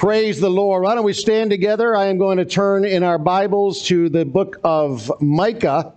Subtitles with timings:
[0.00, 0.82] Praise the Lord.
[0.84, 1.94] Why don't we stand together?
[1.94, 5.92] I am going to turn in our Bibles to the book of Micah.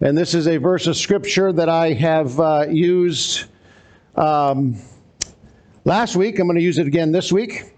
[0.00, 3.44] And this is a verse of scripture that I have uh, used
[4.16, 4.74] um,
[5.84, 6.40] last week.
[6.40, 7.72] I'm going to use it again this week.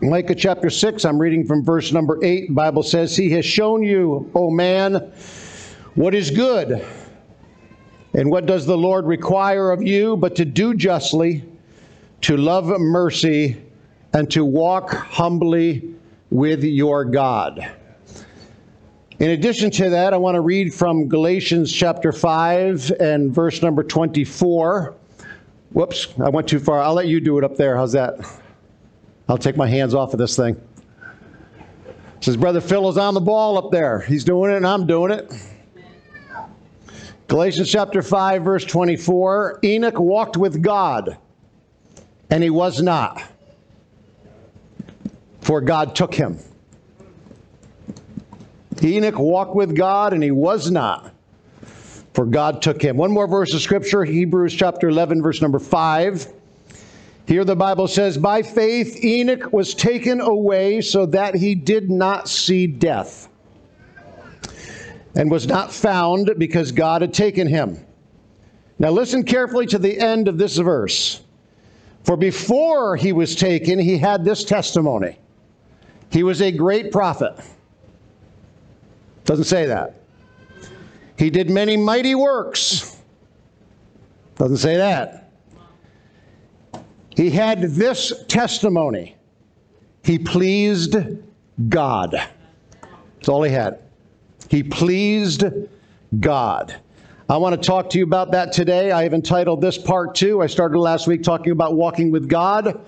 [0.00, 2.48] Micah chapter 6, I'm reading from verse number 8.
[2.48, 5.12] The Bible says, He has shown you, O man,
[5.96, 6.82] what is good.
[8.14, 11.44] And what does the Lord require of you but to do justly,
[12.22, 13.65] to love mercy,
[14.12, 15.94] and to walk humbly
[16.30, 17.70] with your God.
[19.18, 23.82] In addition to that, I want to read from Galatians chapter 5 and verse number
[23.82, 24.94] 24.
[25.72, 26.80] Whoops, I went too far.
[26.80, 27.76] I'll let you do it up there.
[27.76, 28.18] How's that?
[29.28, 30.60] I'll take my hands off of this thing.
[32.20, 34.00] Says, Brother Phil is on the ball up there.
[34.00, 35.32] He's doing it and I'm doing it.
[37.28, 41.16] Galatians chapter 5, verse 24 Enoch walked with God,
[42.30, 43.22] and he was not
[45.46, 46.40] for God took him.
[48.82, 51.14] Enoch walked with God and he was not,
[52.14, 52.96] for God took him.
[52.96, 56.26] One more verse of scripture, Hebrews chapter 11, verse number 5.
[57.28, 62.28] Here the Bible says, By faith Enoch was taken away so that he did not
[62.28, 63.28] see death,
[65.14, 67.78] and was not found because God had taken him.
[68.80, 71.22] Now listen carefully to the end of this verse.
[72.02, 75.18] For before he was taken, he had this testimony.
[76.10, 77.34] He was a great prophet.
[79.24, 80.00] Doesn't say that.
[81.18, 82.96] He did many mighty works.
[84.36, 85.32] Doesn't say that.
[87.10, 89.16] He had this testimony.
[90.04, 90.96] He pleased
[91.68, 92.10] God.
[92.12, 93.80] That's all he had.
[94.50, 95.44] He pleased
[96.20, 96.76] God.
[97.28, 98.92] I want to talk to you about that today.
[98.92, 100.42] I have entitled this part two.
[100.42, 102.86] I started last week talking about walking with God.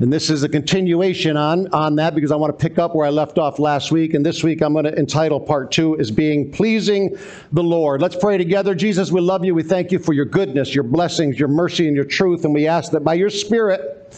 [0.00, 3.04] And this is a continuation on, on that because I want to pick up where
[3.04, 4.14] I left off last week.
[4.14, 7.18] And this week I'm going to entitle part two as being pleasing
[7.50, 8.00] the Lord.
[8.00, 8.76] Let's pray together.
[8.76, 9.56] Jesus, we love you.
[9.56, 12.44] We thank you for your goodness, your blessings, your mercy, and your truth.
[12.44, 14.14] And we ask that by your Spirit,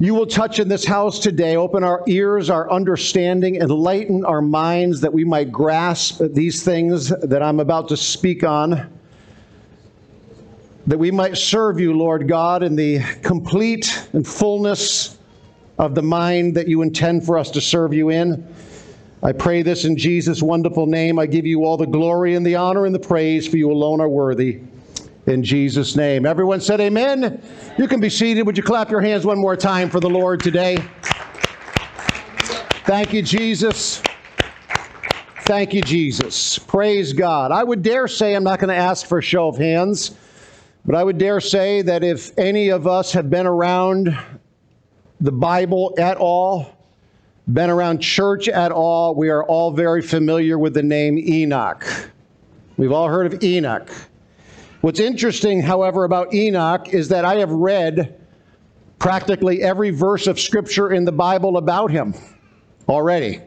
[0.00, 5.00] you will touch in this house today, open our ears, our understanding, enlighten our minds
[5.00, 8.97] that we might grasp these things that I'm about to speak on
[10.88, 15.18] that we might serve you, Lord God, in the complete and fullness
[15.78, 18.42] of the mind that you intend for us to serve you in.
[19.22, 21.18] I pray this in Jesus' wonderful name.
[21.18, 24.00] I give you all the glory and the honor and the praise, for you alone
[24.00, 24.62] are worthy.
[25.26, 26.24] In Jesus' name.
[26.24, 27.42] Everyone said amen.
[27.76, 28.46] You can be seated.
[28.46, 30.78] Would you clap your hands one more time for the Lord today?
[32.86, 34.02] Thank you, Jesus.
[35.42, 36.58] Thank you, Jesus.
[36.58, 37.52] Praise God.
[37.52, 40.16] I would dare say I'm not going to ask for a show of hands.
[40.88, 44.16] But I would dare say that if any of us have been around
[45.20, 46.78] the Bible at all,
[47.46, 51.84] been around church at all, we are all very familiar with the name Enoch.
[52.78, 53.90] We've all heard of Enoch.
[54.80, 58.18] What's interesting, however, about Enoch is that I have read
[58.98, 62.14] practically every verse of Scripture in the Bible about him
[62.88, 63.42] already.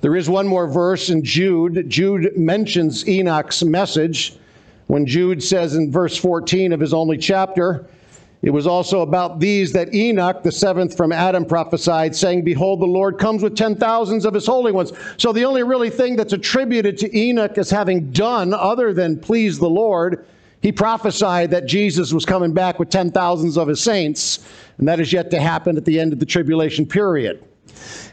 [0.00, 1.88] There is one more verse in Jude.
[1.88, 4.40] Jude mentions Enoch's message
[4.92, 7.86] when Jude says in verse 14 of his only chapter,
[8.42, 12.84] it was also about these that Enoch, the seventh from Adam, prophesied, saying, Behold, the
[12.84, 14.92] Lord comes with ten thousands of his holy ones.
[15.16, 19.58] So the only really thing that's attributed to Enoch as having done, other than please
[19.58, 20.26] the Lord,
[20.60, 24.46] he prophesied that Jesus was coming back with ten thousands of his saints,
[24.76, 27.42] and that is yet to happen at the end of the tribulation period.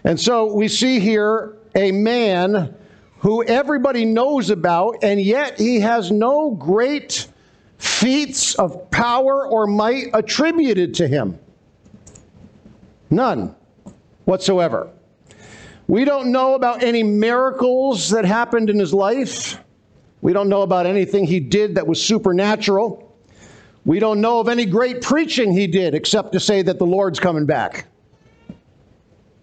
[0.06, 2.74] And so we see here a man
[3.20, 7.28] who everybody knows about, and yet he has no great
[7.78, 11.38] feats of power or might attributed to him.
[13.10, 13.56] None
[14.26, 14.90] whatsoever.
[15.88, 19.60] We don't know about any miracles that happened in his life.
[20.22, 23.06] We don't know about anything he did that was supernatural.
[23.86, 27.20] We don't know of any great preaching he did except to say that the Lord's
[27.20, 27.88] coming back.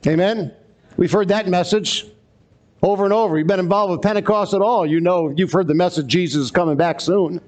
[0.07, 0.53] Amen?
[0.97, 2.07] We've heard that message
[2.87, 3.37] over and over.
[3.37, 6.51] You've been involved with Pentecost at all, you know, you've heard the message Jesus is
[6.53, 7.41] coming back soon.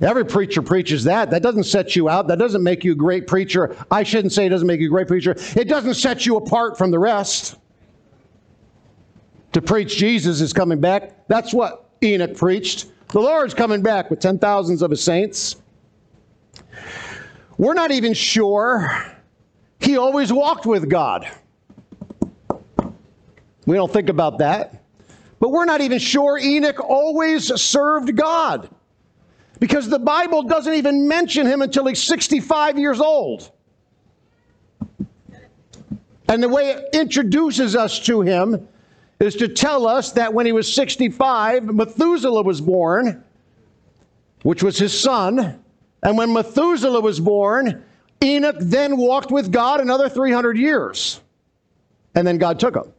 [0.00, 1.30] Every preacher preaches that.
[1.30, 2.26] That doesn't set you out.
[2.26, 3.76] That doesn't make you a great preacher.
[3.90, 5.36] I shouldn't say it doesn't make you a great preacher.
[5.54, 7.56] It doesn't set you apart from the rest.
[9.52, 11.26] to preach Jesus is coming back.
[11.28, 12.86] That's what Enoch preached.
[13.08, 15.56] The Lord's coming back with ten thousands of his saints.
[17.58, 18.88] We're not even sure
[19.80, 21.28] he always walked with God.
[23.66, 24.82] We don't think about that.
[25.38, 28.68] But we're not even sure Enoch always served God
[29.58, 33.50] because the Bible doesn't even mention him until he's 65 years old.
[36.28, 38.68] And the way it introduces us to him
[39.18, 43.24] is to tell us that when he was 65, Methuselah was born,
[44.42, 45.62] which was his son.
[46.02, 47.84] And when Methuselah was born,
[48.22, 51.20] Enoch then walked with God another 300 years.
[52.14, 52.92] And then God took him.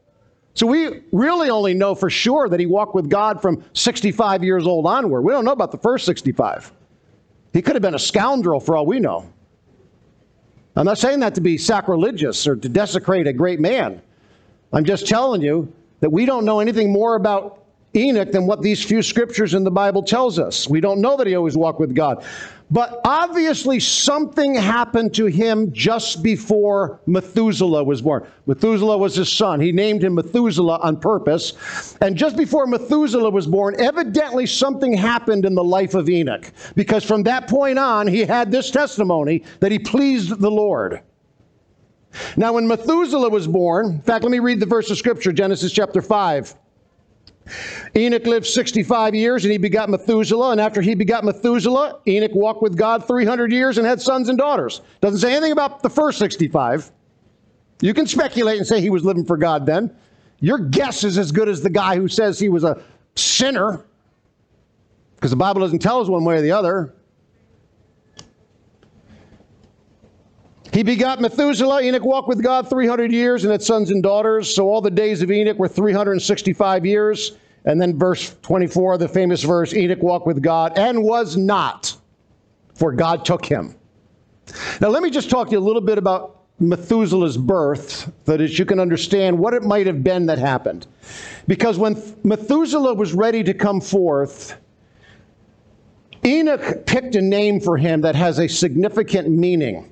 [0.54, 4.68] So we really only know for sure that he walked with God from 65 years
[4.68, 5.22] old onward.
[5.22, 6.72] We don't know about the first 65.
[7.54, 9.32] He could have been a scoundrel for all we know.
[10.76, 14.02] I'm not saying that to be sacrilegious or to desecrate a great man.
[14.72, 18.84] I'm just telling you that we don't know anything more about Enoch than what these
[18.84, 20.70] few scriptures in the Bible tells us.
[20.70, 22.26] We don't know that he always walked with God.
[22.72, 28.26] But obviously, something happened to him just before Methuselah was born.
[28.46, 29.60] Methuselah was his son.
[29.60, 31.98] He named him Methuselah on purpose.
[32.00, 36.50] And just before Methuselah was born, evidently something happened in the life of Enoch.
[36.76, 41.02] Because from that point on, he had this testimony that he pleased the Lord.
[42.38, 45.74] Now, when Methuselah was born, in fact, let me read the verse of scripture, Genesis
[45.74, 46.56] chapter 5.
[47.96, 50.52] Enoch lived 65 years and he begot Methuselah.
[50.52, 54.38] And after he begot Methuselah, Enoch walked with God 300 years and had sons and
[54.38, 54.82] daughters.
[55.02, 56.92] Doesn't say anything about the first 65.
[57.82, 59.96] You can speculate and say he was living for God then.
[60.40, 62.82] Your guess is as good as the guy who says he was a
[63.16, 63.86] sinner,
[65.16, 66.94] because the Bible doesn't tell us one way or the other.
[70.74, 71.84] He begot Methuselah.
[71.84, 74.54] Enoch walked with God 300 years and had sons and daughters.
[74.54, 77.38] So all the days of Enoch were 365 years.
[77.66, 81.96] And then verse 24, the famous verse Enoch walked with God and was not,
[82.74, 83.76] for God took him.
[84.80, 88.60] Now, let me just talk to you a little bit about Methuselah's birth, so that
[88.60, 90.86] you can understand what it might have been that happened.
[91.48, 94.56] Because when Methuselah was ready to come forth,
[96.24, 99.91] Enoch picked a name for him that has a significant meaning.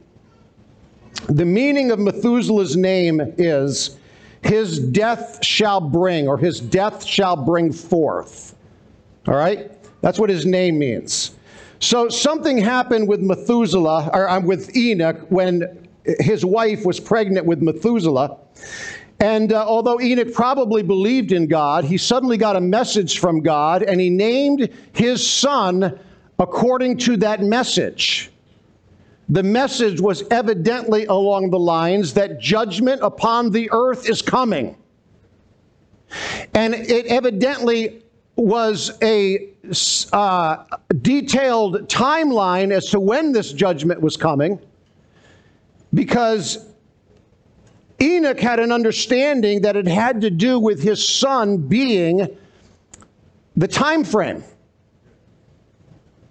[1.27, 3.97] The meaning of Methuselah's name is
[4.41, 8.55] his death shall bring, or his death shall bring forth.
[9.27, 9.71] All right?
[10.01, 11.35] That's what his name means.
[11.79, 15.87] So something happened with Methuselah, or uh, with Enoch, when
[16.19, 18.37] his wife was pregnant with Methuselah.
[19.19, 23.83] And uh, although Enoch probably believed in God, he suddenly got a message from God
[23.83, 25.99] and he named his son
[26.39, 28.28] according to that message.
[29.29, 34.75] The message was evidently along the lines that judgment upon the earth is coming.
[36.55, 38.01] And it evidently
[38.35, 39.49] was a
[40.13, 40.63] uh,
[41.01, 44.59] detailed timeline as to when this judgment was coming
[45.93, 46.65] because
[48.01, 52.27] Enoch had an understanding that it had to do with his son being
[53.55, 54.43] the time frame.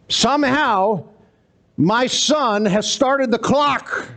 [0.08, 1.04] Somehow,
[1.78, 4.08] my son has started the clock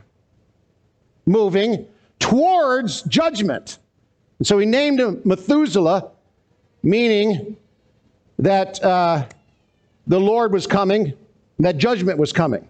[1.28, 1.86] moving
[2.20, 3.78] towards judgment.
[4.40, 6.10] And so he named him Methuselah,
[6.82, 7.56] meaning
[8.40, 9.28] that uh,
[10.08, 11.14] the Lord was coming,
[11.60, 12.68] that judgment was coming.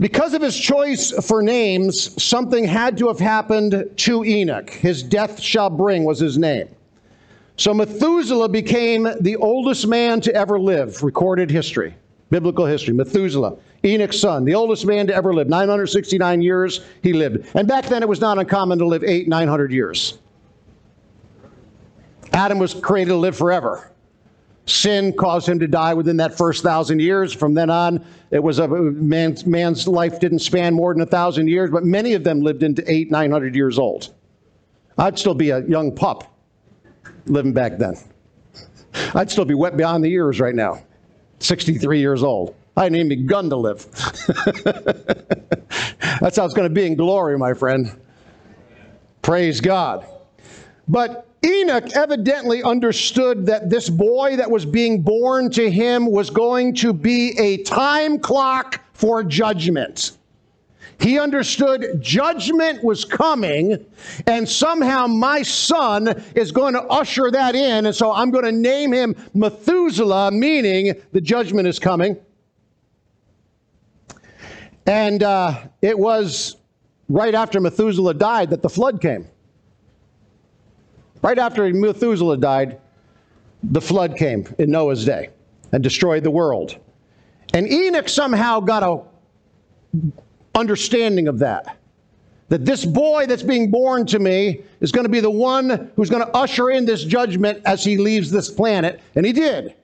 [0.00, 4.68] Because of his choice for names, something had to have happened to Enoch.
[4.68, 6.68] His death shall bring was his name.
[7.56, 11.94] So Methuselah became the oldest man to ever live, recorded history,
[12.30, 12.94] biblical history.
[12.94, 15.48] Methuselah, Enoch's son, the oldest man to ever live.
[15.48, 17.46] 969 years he lived.
[17.54, 20.18] And back then it was not uncommon to live eight, 900 years.
[22.32, 23.92] Adam was created to live forever.
[24.66, 27.32] Sin caused him to die within that first thousand years.
[27.32, 31.48] From then on, it was a man's, man's life didn't span more than a thousand
[31.48, 34.12] years, but many of them lived into eight, 900 years old.
[34.98, 36.33] I'd still be a young pup
[37.26, 37.94] living back then.
[39.14, 40.82] I'd still be wet beyond the ears right now,
[41.40, 42.54] 63 years old.
[42.76, 43.84] I hadn't even begun to live.
[46.20, 47.96] That's how it's going to be in glory, my friend.
[49.22, 50.06] Praise God.
[50.88, 56.74] But Enoch evidently understood that this boy that was being born to him was going
[56.76, 60.12] to be a time clock for judgment.
[61.00, 63.84] He understood judgment was coming,
[64.26, 67.86] and somehow my son is going to usher that in.
[67.86, 72.16] And so I'm going to name him Methuselah, meaning the judgment is coming.
[74.86, 76.56] And uh, it was
[77.08, 79.26] right after Methuselah died that the flood came.
[81.22, 82.80] Right after Methuselah died,
[83.62, 85.30] the flood came in Noah's day
[85.72, 86.78] and destroyed the world.
[87.54, 89.02] And Enoch somehow got a
[90.54, 91.78] understanding of that.
[92.48, 96.10] That this boy that's being born to me is going to be the one who's
[96.10, 99.00] going to usher in this judgment as he leaves this planet.
[99.14, 99.74] And he did.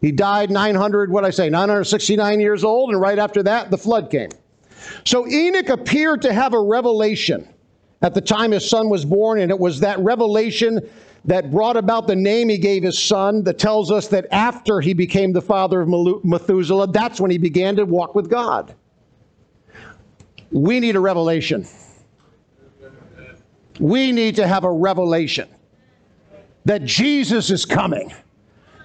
[0.00, 4.10] He died 900, what I say, 969 years old, and right after that, the flood
[4.10, 4.30] came.
[5.04, 7.48] So Enoch appeared to have a revelation
[8.02, 10.80] at the time his son was born, and it was that revelation
[11.24, 14.92] that brought about the name he gave his son that tells us that after he
[14.92, 18.74] became the father of Methuselah, that's when he began to walk with God.
[20.52, 21.66] We need a revelation.
[23.80, 25.48] We need to have a revelation
[26.64, 28.12] that Jesus is coming,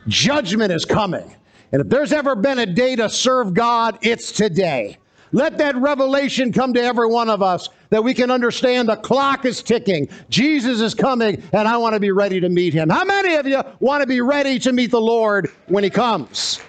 [0.07, 1.35] judgment is coming.
[1.71, 4.97] And if there's ever been a day to serve God, it's today.
[5.33, 9.45] Let that revelation come to every one of us that we can understand the clock
[9.45, 10.07] is ticking.
[10.29, 12.89] Jesus is coming, and I want to be ready to meet him.
[12.89, 16.61] How many of you want to be ready to meet the Lord when he comes?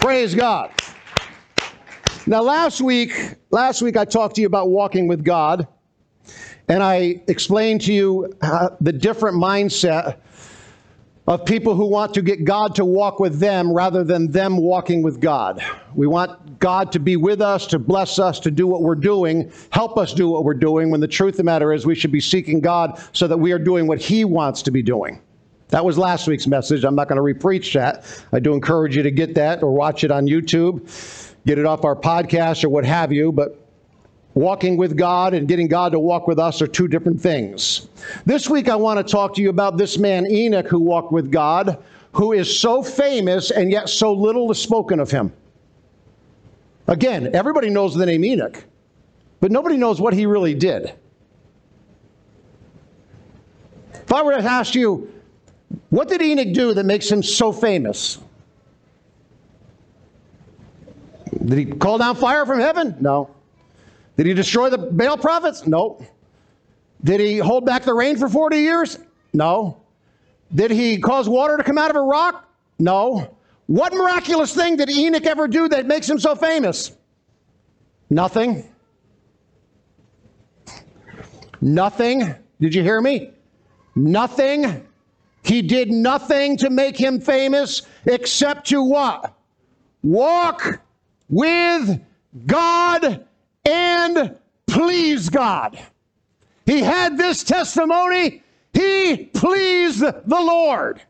[0.00, 0.72] Praise God.
[2.28, 5.66] Now, last week, last week I talked to you about walking with God,
[6.68, 10.18] and I explained to you uh, the different mindset
[11.26, 15.02] of people who want to get God to walk with them rather than them walking
[15.02, 15.64] with God.
[15.94, 19.50] We want God to be with us, to bless us, to do what we're doing,
[19.70, 22.12] help us do what we're doing, when the truth of the matter is we should
[22.12, 25.22] be seeking God so that we are doing what He wants to be doing.
[25.68, 26.84] That was last week's message.
[26.84, 28.04] I'm not going to repreach that.
[28.32, 30.86] I do encourage you to get that or watch it on YouTube
[31.48, 33.58] get it off our podcast or what have you, but
[34.34, 37.88] walking with God and getting God to walk with us are two different things.
[38.26, 41.32] This week, I want to talk to you about this man, Enoch, who walked with
[41.32, 45.32] God, who is so famous and yet so little is spoken of him.
[46.86, 48.62] Again, everybody knows the name Enoch,
[49.40, 50.92] but nobody knows what he really did.
[53.94, 55.10] If I were to ask you,
[55.88, 58.18] what did Enoch do that makes him so famous?
[61.44, 62.96] Did he call down fire from heaven?
[63.00, 63.30] No.
[64.16, 65.66] Did he destroy the Baal prophets?
[65.66, 66.04] No.
[67.04, 68.98] Did he hold back the rain for 40 years?
[69.32, 69.80] No.
[70.54, 72.48] Did he cause water to come out of a rock?
[72.78, 73.36] No.
[73.66, 76.92] What miraculous thing did Enoch ever do that makes him so famous?
[78.10, 78.68] Nothing.
[81.60, 82.34] Nothing.
[82.60, 83.30] Did you hear me?
[83.94, 84.86] Nothing.
[85.42, 89.34] He did nothing to make him famous except to what?
[90.02, 90.80] Walk
[91.28, 92.00] with
[92.46, 93.26] God
[93.64, 95.78] and please God.
[96.66, 98.42] He had this testimony,
[98.72, 101.00] he pleased the Lord.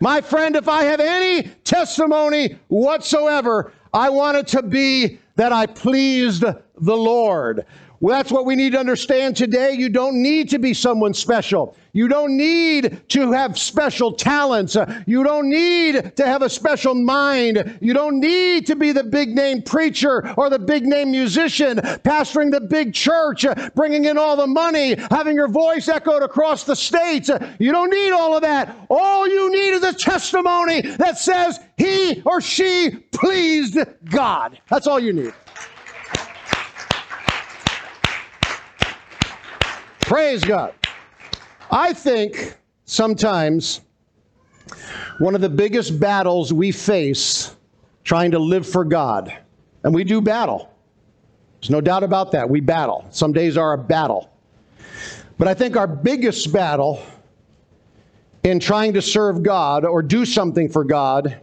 [0.00, 5.66] My friend, if I have any testimony whatsoever, I want it to be that I
[5.66, 7.64] pleased the Lord.
[8.04, 9.72] Well, that's what we need to understand today.
[9.72, 11.74] You don't need to be someone special.
[11.94, 14.76] You don't need to have special talents.
[15.06, 17.78] You don't need to have a special mind.
[17.80, 22.50] You don't need to be the big name preacher or the big name musician, pastoring
[22.50, 27.30] the big church, bringing in all the money, having your voice echoed across the states.
[27.58, 28.76] You don't need all of that.
[28.90, 34.60] All you need is a testimony that says he or she pleased God.
[34.68, 35.32] That's all you need.
[40.04, 40.74] Praise God.
[41.70, 43.80] I think sometimes
[45.18, 47.56] one of the biggest battles we face
[48.04, 49.34] trying to live for God,
[49.82, 50.70] and we do battle.
[51.58, 52.50] There's no doubt about that.
[52.50, 53.06] We battle.
[53.08, 54.30] Some days are a battle.
[55.38, 57.02] But I think our biggest battle
[58.42, 61.40] in trying to serve God or do something for God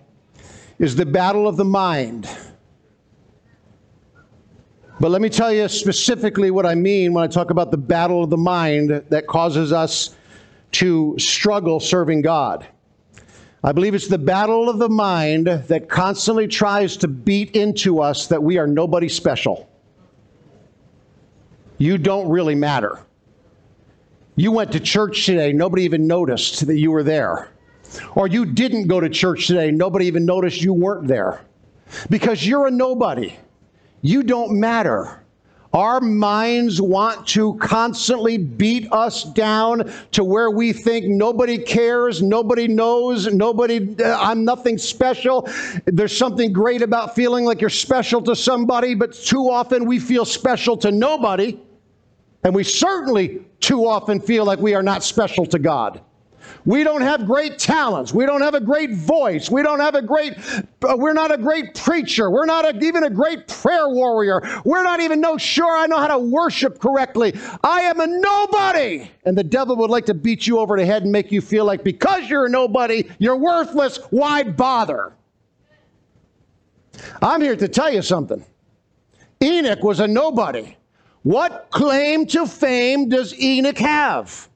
[0.77, 2.29] is the battle of the mind.
[5.01, 8.23] But let me tell you specifically what I mean when I talk about the battle
[8.23, 10.15] of the mind that causes us
[10.73, 12.67] to struggle serving God.
[13.63, 18.27] I believe it's the battle of the mind that constantly tries to beat into us
[18.27, 19.67] that we are nobody special.
[21.79, 22.99] You don't really matter.
[24.35, 27.49] You went to church today, nobody even noticed that you were there.
[28.13, 31.41] Or you didn't go to church today, nobody even noticed you weren't there.
[32.11, 33.35] Because you're a nobody.
[34.01, 35.21] You don't matter.
[35.73, 42.67] Our minds want to constantly beat us down to where we think nobody cares, nobody
[42.67, 45.47] knows, nobody, uh, I'm nothing special.
[45.85, 50.25] There's something great about feeling like you're special to somebody, but too often we feel
[50.25, 51.57] special to nobody.
[52.43, 56.01] And we certainly too often feel like we are not special to God.
[56.65, 58.13] We don't have great talents.
[58.13, 59.49] We don't have a great voice.
[59.49, 60.33] We don't have a great,
[60.83, 62.29] uh, we're not a great preacher.
[62.29, 64.41] We're not a, even a great prayer warrior.
[64.63, 67.33] We're not even no sure I know how to worship correctly.
[67.63, 69.09] I am a nobody.
[69.25, 71.65] And the devil would like to beat you over the head and make you feel
[71.65, 73.97] like because you're a nobody, you're worthless.
[74.09, 75.13] Why bother?
[77.21, 78.45] I'm here to tell you something.
[79.41, 80.75] Enoch was a nobody.
[81.23, 84.49] What claim to fame does Enoch have?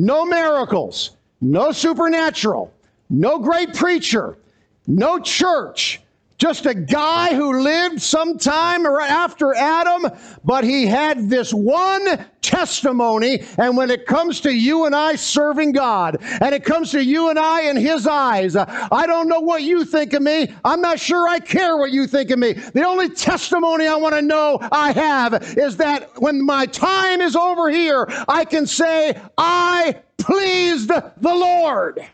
[0.00, 2.72] No miracles, no supernatural,
[3.10, 4.38] no great preacher,
[4.86, 6.00] no church,
[6.38, 10.06] just a guy who lived sometime after Adam,
[10.44, 13.42] but he had this one testimony.
[13.58, 17.28] And when it comes to you and I serving God, and it comes to you
[17.28, 20.54] and I in His eyes, I don't know what you think of me.
[20.64, 22.52] I'm not sure I care what you think of me.
[22.52, 27.34] The only testimony I want to know I have is that when my time is
[27.34, 32.06] over here, I can say, I pleased the Lord.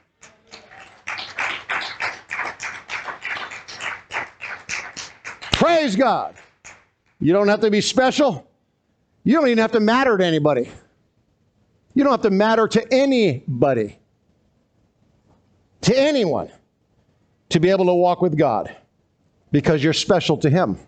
[5.64, 6.35] Praise God.
[7.21, 8.47] You don't have to be special.
[9.23, 10.68] You don't even have to matter to anybody.
[11.94, 13.99] You don't have to matter to anybody,
[15.80, 16.50] to anyone,
[17.49, 18.76] to be able to walk with God
[19.52, 20.78] because you're special to Him.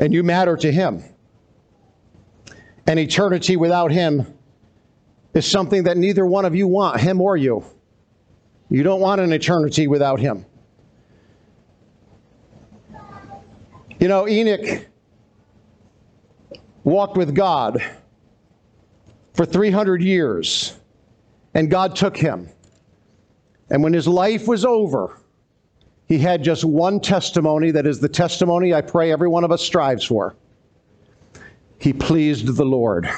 [0.00, 1.04] And you matter to Him.
[2.88, 4.36] And eternity without Him
[5.32, 7.64] is something that neither one of you want, Him or you.
[8.68, 10.44] You don't want an eternity without Him.
[13.98, 14.86] You know, Enoch
[16.84, 17.82] walked with God
[19.32, 20.76] for 300 years,
[21.54, 22.48] and God took him.
[23.70, 25.18] And when his life was over,
[26.06, 29.62] he had just one testimony that is the testimony I pray every one of us
[29.62, 30.36] strives for.
[31.78, 33.08] He pleased the Lord.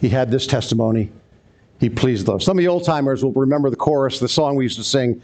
[0.00, 1.10] He had this testimony.
[1.80, 2.40] He pleased them.
[2.40, 5.20] Some of the old timers will remember the chorus, the song we used to sing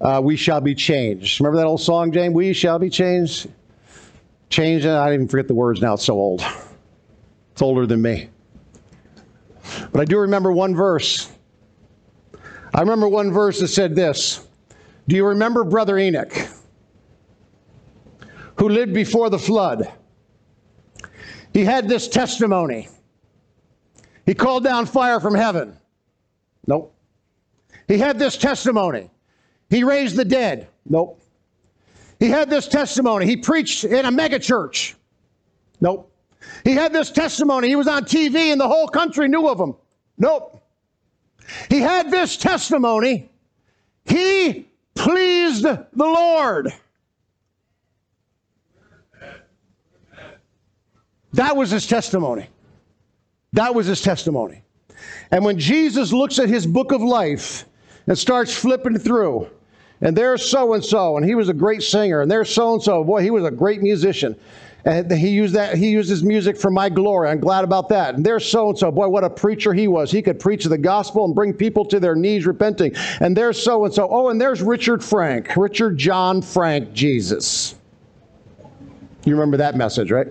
[0.00, 1.40] uh, we shall be changed.
[1.40, 2.34] Remember that old song, James?
[2.34, 3.48] We shall be changed.
[4.48, 6.44] Changed, and I even forget the words now, it's so old.
[7.52, 8.28] It's older than me.
[9.92, 11.30] But I do remember one verse.
[12.74, 14.46] I remember one verse that said this
[15.08, 16.32] Do you remember Brother Enoch,
[18.58, 19.92] who lived before the flood?
[21.52, 22.88] He had this testimony.
[24.26, 25.76] He called down fire from heaven.
[26.66, 26.94] Nope.
[27.88, 29.10] He had this testimony.
[29.70, 30.68] He raised the dead.
[30.88, 31.20] Nope.
[32.18, 33.26] He had this testimony.
[33.26, 34.94] He preached in a megachurch.
[35.80, 36.12] Nope.
[36.64, 37.68] He had this testimony.
[37.68, 39.74] He was on TV and the whole country knew of him.
[40.18, 40.62] Nope.
[41.68, 43.28] He had this testimony.
[44.04, 46.72] He pleased the Lord.
[51.32, 52.48] That was his testimony.
[53.52, 54.62] That was his testimony.
[55.30, 57.66] And when Jesus looks at his book of life
[58.06, 59.50] and starts flipping through,
[60.00, 62.82] and there's so and so, and he was a great singer, and there's so and
[62.82, 63.02] so.
[63.02, 64.36] Boy, he was a great musician.
[64.86, 67.28] And he used that, he used his music for my glory.
[67.28, 68.14] I'm glad about that.
[68.14, 68.92] And there's so and so.
[68.92, 70.12] Boy, what a preacher he was.
[70.12, 72.94] He could preach the gospel and bring people to their knees repenting.
[73.20, 74.08] And there's so and so.
[74.08, 77.74] Oh, and there's Richard Frank, Richard John Frank Jesus.
[79.24, 80.28] You remember that message, right?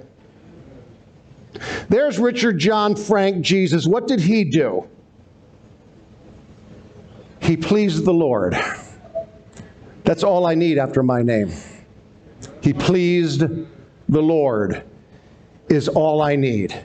[1.89, 3.85] There's Richard John Frank Jesus.
[3.85, 4.87] What did he do?
[7.41, 8.55] He pleased the Lord.
[10.05, 11.51] That's all I need after my name.
[12.61, 14.83] He pleased the Lord,
[15.67, 16.79] is all I need.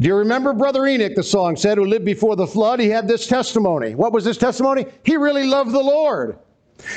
[0.00, 2.80] Do you remember Brother Enoch, the song said, who lived before the flood?
[2.80, 3.94] He had this testimony.
[3.94, 4.86] What was his testimony?
[5.04, 6.38] He really loved the Lord.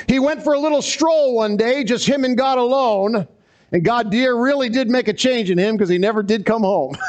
[0.08, 3.28] He went for a little stroll one day, just him and God alone.
[3.72, 6.64] And God, dear, really did make a change in him because he never did come
[6.64, 6.96] home.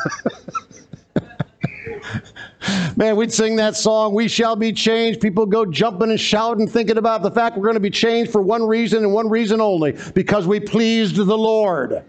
[2.96, 5.20] Man, we'd sing that song, We Shall Be Changed.
[5.20, 8.42] People go jumping and shouting, thinking about the fact we're going to be changed for
[8.42, 12.04] one reason and one reason only because we pleased the Lord.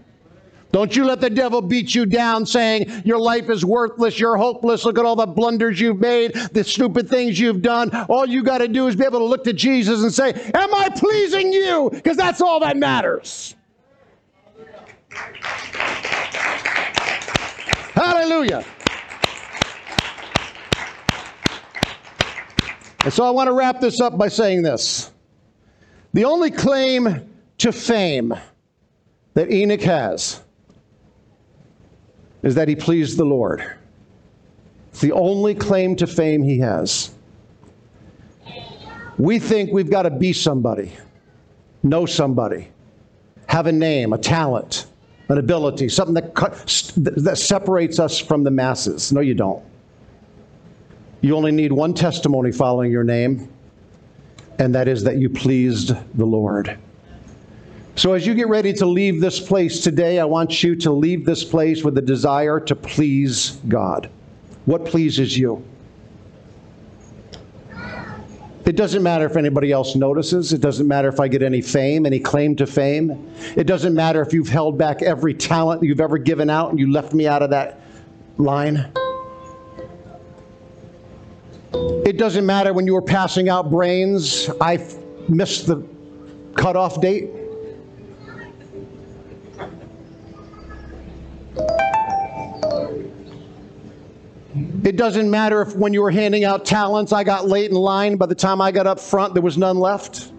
[0.72, 4.86] Don't you let the devil beat you down saying your life is worthless, you're hopeless,
[4.86, 7.90] look at all the blunders you've made, the stupid things you've done.
[8.08, 10.74] All you got to do is be able to look to Jesus and say, Am
[10.74, 11.90] I pleasing you?
[11.92, 13.56] Because that's all that matters.
[17.96, 18.64] Hallelujah.
[23.04, 25.12] And so I want to wrap this up by saying this.
[26.14, 28.34] The only claim to fame
[29.36, 30.42] that Enoch has
[32.42, 33.64] is that he pleased the Lord.
[34.90, 37.12] It's the only claim to fame he has.
[39.18, 40.94] We think we've got to be somebody,
[41.84, 42.70] know somebody,
[43.48, 44.88] have a name, a talent,
[45.28, 46.34] an ability, something that,
[46.96, 49.12] that separates us from the masses.
[49.12, 49.64] No, you don't.
[51.22, 53.52] You only need one testimony following your name,
[54.58, 56.78] and that is that you pleased the Lord.
[57.96, 61.26] So, as you get ready to leave this place today, I want you to leave
[61.26, 64.10] this place with a desire to please God.
[64.66, 65.66] What pleases you?
[68.66, 70.54] It doesn't matter if anybody else notices.
[70.54, 73.30] It doesn't matter if I get any fame, any claim to fame.
[73.58, 76.92] It doesn't matter if you've held back every talent you've ever given out and you
[76.92, 77.82] left me out of that
[78.38, 78.90] line.
[82.20, 84.86] Doesn't matter when you were passing out brains, I
[85.30, 85.88] missed the
[86.54, 87.30] cutoff date.
[94.84, 98.18] It doesn't matter if when you were handing out talents, I got late in line.
[98.18, 100.34] By the time I got up front, there was none left.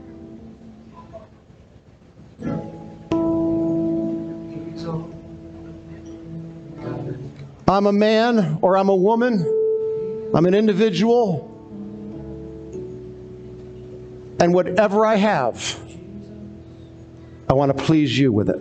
[7.66, 9.40] I'm a man or I'm a woman.
[10.34, 11.49] I'm an individual.
[14.40, 15.78] And whatever I have,
[17.48, 18.60] I want to please you with it.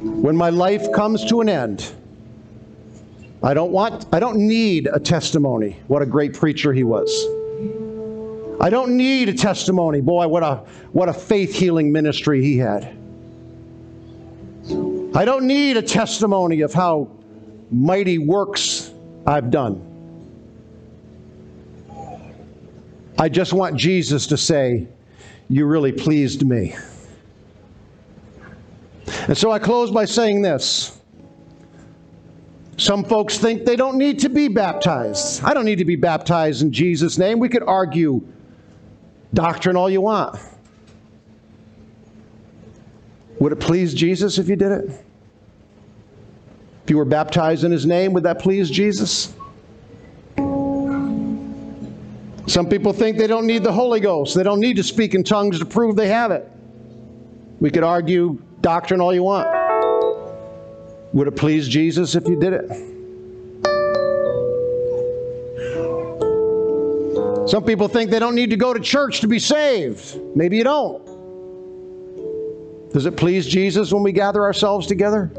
[0.00, 1.92] When my life comes to an end,
[3.42, 5.78] I don't want I don't need a testimony.
[5.86, 7.10] What a great preacher he was.
[8.60, 10.00] I don't need a testimony.
[10.00, 10.56] Boy, what a
[10.92, 12.96] what a faith healing ministry he had.
[15.14, 17.08] I don't need a testimony of how
[17.70, 18.90] mighty works
[19.26, 19.93] I've done.
[23.18, 24.88] I just want Jesus to say,
[25.48, 26.74] You really pleased me.
[29.28, 30.98] And so I close by saying this.
[32.76, 35.44] Some folks think they don't need to be baptized.
[35.44, 37.38] I don't need to be baptized in Jesus' name.
[37.38, 38.26] We could argue
[39.32, 40.38] doctrine all you want.
[43.38, 45.04] Would it please Jesus if you did it?
[46.84, 49.32] If you were baptized in his name, would that please Jesus?
[52.46, 54.34] Some people think they don't need the Holy Ghost.
[54.34, 56.50] They don't need to speak in tongues to prove they have it.
[57.58, 59.48] We could argue doctrine all you want.
[61.14, 62.68] Would it please Jesus if you did it?
[67.48, 70.18] Some people think they don't need to go to church to be saved.
[70.34, 71.04] Maybe you don't.
[72.92, 75.30] Does it please Jesus when we gather ourselves together?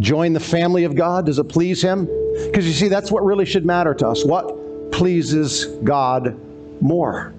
[0.00, 1.26] Join the family of God?
[1.26, 2.08] Does it please Him?
[2.46, 4.24] Because you see, that's what really should matter to us.
[4.24, 6.38] What pleases God
[6.80, 7.32] more?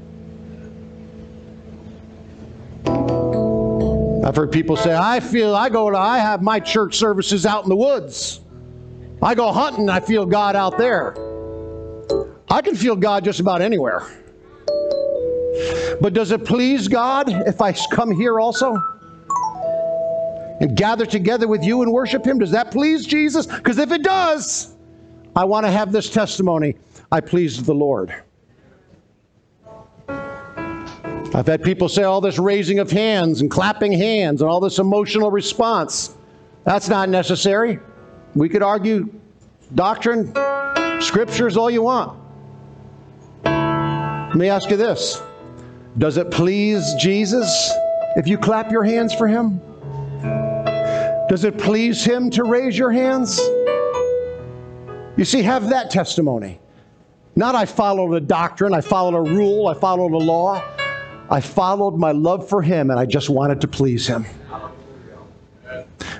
[4.25, 7.63] I've heard people say, I feel, I go to, I have my church services out
[7.63, 8.39] in the woods.
[9.21, 11.15] I go hunting, I feel God out there.
[12.49, 14.07] I can feel God just about anywhere.
[16.01, 18.75] But does it please God if I come here also?
[20.59, 22.39] And gather together with you and worship Him?
[22.39, 23.45] Does that please Jesus?
[23.45, 24.72] Because if it does,
[25.35, 26.75] I want to have this testimony.
[27.11, 28.13] I pleased the Lord.
[31.35, 34.77] I've had people say all this raising of hands and clapping hands and all this
[34.77, 36.15] emotional response.
[36.63, 37.79] That's not necessary.
[38.35, 39.09] We could argue
[39.73, 40.31] doctrine,
[41.01, 42.19] scriptures, all you want.
[43.43, 45.21] Let me ask you this
[45.97, 47.71] Does it please Jesus
[48.15, 49.59] if you clap your hands for him?
[51.29, 53.39] Does it please him to raise your hands?
[55.15, 56.59] You see, have that testimony.
[57.35, 60.63] Not I followed a doctrine, I followed a rule, I followed a law.
[61.29, 64.25] I followed my love for Him and I just wanted to please Him.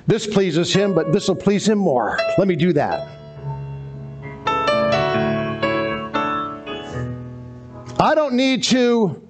[0.07, 2.19] This pleases Him, but this will please Him more.
[2.37, 3.07] Let me do that.
[7.99, 9.21] I don't need to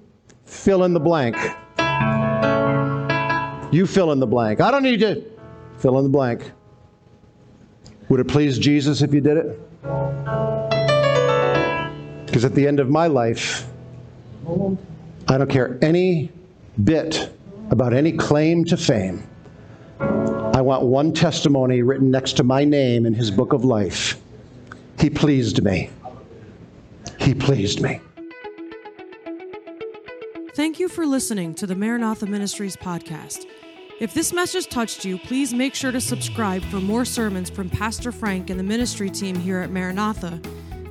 [0.45, 1.35] fill in the blank.
[3.73, 4.61] You fill in the blank.
[4.61, 5.23] I don't need to
[5.77, 6.51] fill in the blank.
[8.13, 9.59] Would it please Jesus if you did it?
[12.27, 13.67] Because at the end of my life,
[15.27, 16.31] I don't care any
[16.83, 17.31] bit
[17.71, 19.27] about any claim to fame.
[19.99, 24.21] I want one testimony written next to my name in his book of life.
[24.99, 25.89] He pleased me.
[27.19, 27.99] He pleased me.
[30.53, 33.47] Thank you for listening to the Maranatha Ministries podcast.
[33.99, 38.11] If this message touched you, please make sure to subscribe for more sermons from Pastor
[38.11, 40.41] Frank and the ministry team here at Maranatha,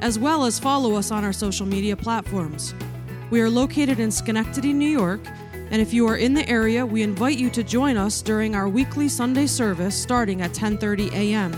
[0.01, 2.75] as well as follow us on our social media platforms.
[3.31, 5.21] We are located in Schenectady, New York,
[5.71, 8.69] and if you are in the area, we invite you to join us during our
[8.69, 11.53] weekly Sunday service starting at 10:30 a.m.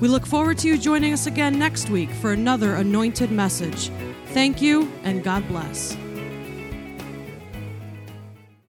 [0.00, 3.90] We look forward to you joining us again next week for another anointed message.
[4.34, 5.96] Thank you and God bless.